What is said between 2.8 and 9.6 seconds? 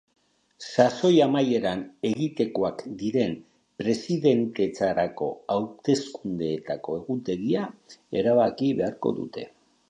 diren presidentetzarako hautsekundeetako egutegia erabaki beharko dute.